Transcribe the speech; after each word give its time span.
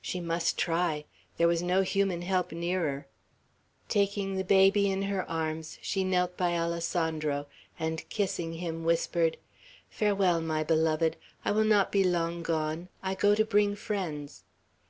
She 0.00 0.18
must 0.18 0.56
try. 0.56 1.04
There 1.36 1.46
was 1.46 1.60
no 1.62 1.82
human 1.82 2.22
help 2.22 2.52
nearer. 2.52 3.06
Taking 3.86 4.36
the 4.36 4.42
baby 4.42 4.90
in 4.90 5.02
her 5.02 5.28
arms, 5.30 5.76
she 5.82 6.04
knelt 6.04 6.38
by 6.38 6.54
Alessandro, 6.56 7.44
and 7.78 8.08
kissing 8.08 8.54
him, 8.54 8.84
whispered, 8.84 9.36
"Farewell, 9.90 10.40
my 10.40 10.62
beloved. 10.64 11.18
I 11.44 11.50
will 11.50 11.64
not 11.66 11.92
be 11.92 12.02
long 12.02 12.42
gone. 12.42 12.88
I 13.02 13.14
go 13.14 13.34
to 13.34 13.44
bring 13.44 13.76
friends." 13.76 14.44